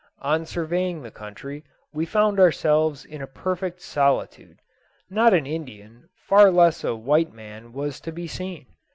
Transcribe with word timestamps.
On 0.23 0.47
surveying 0.47 1.03
the 1.03 1.11
country 1.11 1.63
we 1.93 2.07
found 2.07 2.39
ourselves 2.39 3.05
in 3.05 3.21
a 3.21 3.27
perfect 3.27 3.81
solitude. 3.83 4.57
Not 5.11 5.31
an 5.31 5.45
Indian, 5.45 6.09
far 6.15 6.49
less 6.49 6.83
a 6.83 6.95
white 6.95 7.31
man, 7.31 7.71
was 7.71 7.99
to 7.99 8.11
be 8.11 8.25
seen. 8.25 8.65